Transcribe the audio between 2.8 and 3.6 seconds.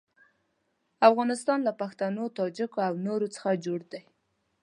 او نورو څخه